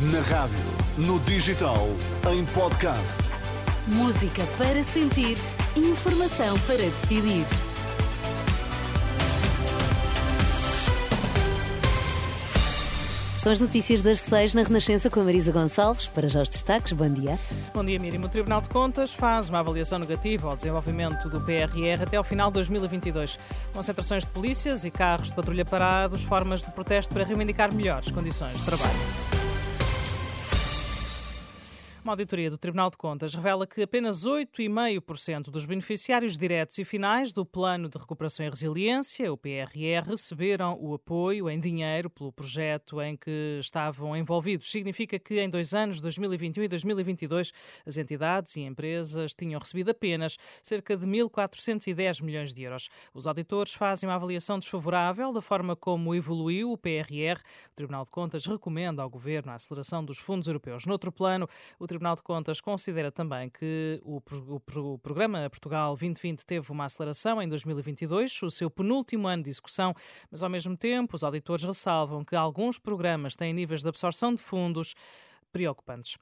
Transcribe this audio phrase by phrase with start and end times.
[0.00, 0.56] Na rádio,
[0.96, 1.88] no digital,
[2.32, 3.18] em podcast.
[3.88, 5.36] Música para sentir,
[5.74, 7.44] informação para decidir.
[13.40, 16.06] São as notícias das seis na Renascença com a Marisa Gonçalves.
[16.06, 17.36] Para já os destaques, bom dia.
[17.74, 18.20] Bom dia, Miriam.
[18.20, 22.50] O Tribunal de Contas faz uma avaliação negativa ao desenvolvimento do PRR até ao final
[22.50, 23.36] de 2022.
[23.72, 28.58] Concentrações de polícias e carros de patrulha parados, formas de protesto para reivindicar melhores condições
[28.58, 29.37] de trabalho.
[32.08, 37.34] Uma auditoria do Tribunal de Contas revela que apenas 8,5% dos beneficiários diretos e finais
[37.34, 42.98] do Plano de Recuperação e Resiliência, o PRR, receberam o apoio em dinheiro pelo projeto
[43.02, 44.70] em que estavam envolvidos.
[44.70, 47.52] Significa que em dois anos, 2021 e 2022,
[47.86, 52.88] as entidades e empresas tinham recebido apenas cerca de 1.410 milhões de euros.
[53.12, 57.38] Os auditores fazem uma avaliação desfavorável da forma como evoluiu o PRR.
[57.70, 60.86] O Tribunal de Contas recomenda ao Governo a aceleração dos fundos europeus.
[60.86, 61.46] Noutro plano,
[61.78, 66.84] o Tribunal de Contas considera também que o, o, o programa Portugal 2020 teve uma
[66.84, 69.94] aceleração em 2022, o seu penúltimo ano de execução,
[70.30, 74.40] mas ao mesmo tempo os auditores ressalvam que alguns programas têm níveis de absorção de
[74.40, 74.94] fundos
[75.52, 76.16] preocupantes.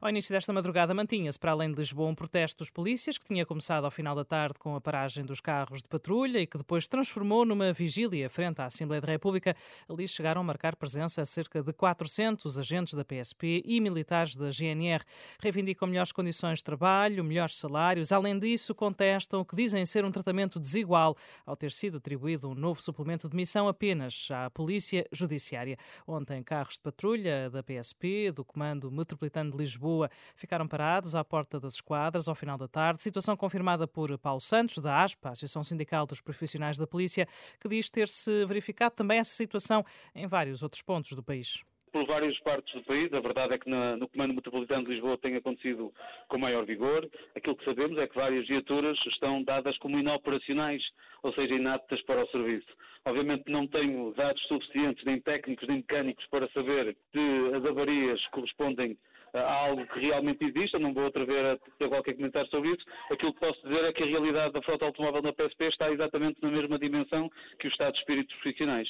[0.00, 3.46] Ao início desta madrugada mantinha-se para além de Lisboa um protesto dos polícias que tinha
[3.46, 6.88] começado ao final da tarde com a paragem dos carros de patrulha e que depois
[6.88, 9.54] transformou numa vigília frente à Assembleia da República.
[9.88, 15.04] Ali chegaram a marcar presença cerca de 400 agentes da PSP e militares da GNR.
[15.40, 18.12] Reivindicam melhores condições de trabalho, melhores salários.
[18.12, 22.54] Além disso, contestam o que dizem ser um tratamento desigual ao ter sido atribuído um
[22.54, 25.76] novo suplemento de missão apenas à Polícia Judiciária.
[26.06, 31.22] Ontem, carros de patrulha da PSP, do Comando Comando Metropolitano de Lisboa ficaram parados à
[31.22, 33.02] porta das esquadras ao final da tarde.
[33.02, 37.28] Situação confirmada por Paulo Santos, da ASPA, Associação Sindical dos Profissionais da Polícia,
[37.60, 41.62] que diz ter-se verificado também essa situação em vários outros pontos do país
[41.92, 43.12] por várias partes do país.
[43.12, 45.92] A verdade é que na, no Comando Metropolitano de Lisboa tem acontecido
[46.28, 47.08] com maior vigor.
[47.36, 50.82] Aquilo que sabemos é que várias viaturas estão dadas como inoperacionais,
[51.22, 52.68] ou seja, inaptas para o serviço.
[53.04, 58.96] Obviamente não tenho dados suficientes, nem técnicos, nem mecânicos, para saber se as avarias correspondem
[59.34, 62.84] a algo que realmente existe, eu não vou atrever a ter qualquer comentário sobre isso.
[63.10, 66.40] Aquilo que posso dizer é que a realidade da frota automóvel na PSP está exatamente
[66.42, 68.88] na mesma dimensão que o estado de espíritos profissionais.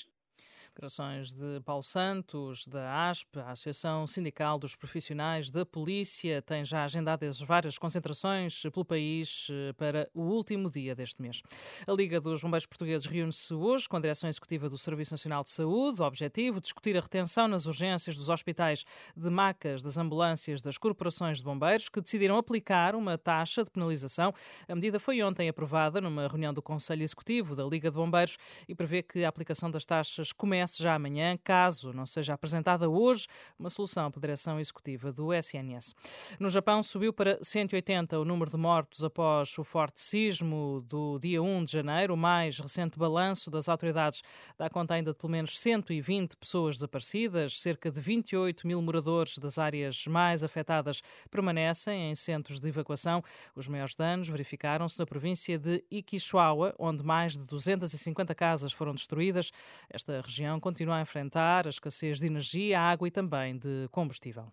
[0.75, 6.85] Declarações de Paulo Santos, da ASP, a Associação Sindical dos Profissionais da Polícia, tem já
[6.85, 11.43] agendadas várias concentrações pelo país eh, para o último dia deste mês.
[11.87, 15.51] A Liga dos Bombeiros Portugueses reúne-se hoje com a Direção Executiva do Serviço Nacional de
[15.51, 16.01] Saúde.
[16.01, 18.83] O objetivo, discutir a retenção nas urgências dos hospitais
[19.15, 24.33] de macas das ambulâncias das corporações de bombeiros, que decidiram aplicar uma taxa de penalização.
[24.67, 28.75] A medida foi ontem aprovada numa reunião do Conselho Executivo da Liga de Bombeiros e
[28.75, 33.27] prevê que a aplicação das taxas comece comece já amanhã, caso não seja apresentada hoje
[33.59, 35.93] uma solução pela direção executiva do SNS.
[36.39, 41.43] No Japão, subiu para 180 o número de mortos após o forte sismo do dia
[41.43, 42.15] 1 de janeiro.
[42.15, 44.23] O mais recente balanço das autoridades
[44.57, 47.61] dá conta ainda de pelo menos 120 pessoas desaparecidas.
[47.61, 53.21] Cerca de 28 mil moradores das áreas mais afetadas permanecem em centros de evacuação.
[53.57, 59.51] Os maiores danos verificaram-se na província de Ikishiwa, onde mais de 250 casas foram destruídas.
[59.91, 64.53] Esta região continua a enfrentar a escassez de energia, água e também de combustível.